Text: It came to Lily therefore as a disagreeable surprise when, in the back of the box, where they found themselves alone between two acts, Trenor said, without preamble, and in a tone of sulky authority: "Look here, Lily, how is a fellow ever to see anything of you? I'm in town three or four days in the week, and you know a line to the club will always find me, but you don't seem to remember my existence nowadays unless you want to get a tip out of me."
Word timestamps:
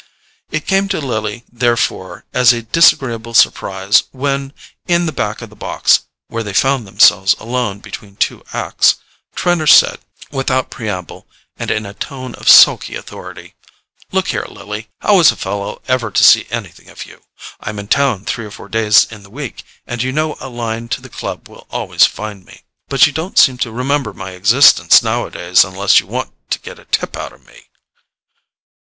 It 0.49 0.65
came 0.65 0.87
to 0.89 0.99
Lily 0.99 1.43
therefore 1.53 2.25
as 2.33 2.53
a 2.53 2.63
disagreeable 2.63 3.35
surprise 3.35 4.01
when, 4.09 4.51
in 4.87 5.05
the 5.05 5.11
back 5.11 5.43
of 5.43 5.51
the 5.51 5.55
box, 5.55 6.05
where 6.27 6.41
they 6.41 6.55
found 6.55 6.87
themselves 6.87 7.35
alone 7.39 7.81
between 7.81 8.15
two 8.15 8.43
acts, 8.51 8.95
Trenor 9.35 9.67
said, 9.67 9.99
without 10.31 10.71
preamble, 10.71 11.27
and 11.55 11.69
in 11.69 11.85
a 11.85 11.93
tone 11.93 12.33
of 12.33 12.49
sulky 12.49 12.95
authority: 12.95 13.53
"Look 14.11 14.29
here, 14.29 14.47
Lily, 14.49 14.89
how 15.01 15.19
is 15.19 15.31
a 15.31 15.35
fellow 15.35 15.83
ever 15.87 16.09
to 16.09 16.23
see 16.23 16.47
anything 16.49 16.89
of 16.89 17.05
you? 17.05 17.21
I'm 17.59 17.77
in 17.77 17.87
town 17.87 18.25
three 18.25 18.45
or 18.45 18.49
four 18.49 18.69
days 18.69 19.03
in 19.03 19.21
the 19.21 19.29
week, 19.29 19.61
and 19.85 20.01
you 20.01 20.11
know 20.11 20.35
a 20.39 20.49
line 20.49 20.87
to 20.97 21.01
the 21.01 21.09
club 21.09 21.47
will 21.47 21.67
always 21.69 22.07
find 22.07 22.43
me, 22.43 22.63
but 22.89 23.05
you 23.05 23.13
don't 23.13 23.37
seem 23.37 23.59
to 23.59 23.71
remember 23.71 24.13
my 24.13 24.31
existence 24.31 25.03
nowadays 25.03 25.63
unless 25.63 25.99
you 25.99 26.07
want 26.07 26.31
to 26.49 26.57
get 26.57 26.79
a 26.79 26.85
tip 26.85 27.15
out 27.15 27.33
of 27.33 27.45
me." 27.45 27.67